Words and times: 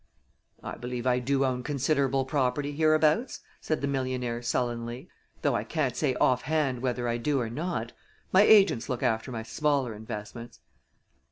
"I 0.63 0.77
believe 0.77 1.05
I 1.05 1.19
do 1.19 1.45
own 1.45 1.61
considerable 1.61 2.25
property 2.25 2.71
hereabouts," 2.71 3.41
said 3.59 3.81
the 3.81 3.87
millionaire, 3.87 4.41
sullenly, 4.41 5.09
"though 5.43 5.53
I 5.53 5.63
can't 5.63 5.95
say 5.95 6.15
offhand 6.15 6.81
whether 6.81 7.07
I 7.07 7.17
do 7.17 7.39
or 7.39 7.51
not. 7.51 7.91
My 8.31 8.41
agents 8.41 8.89
look 8.89 9.03
after 9.03 9.31
my 9.31 9.43
smaller 9.43 9.93
investments." 9.93 10.59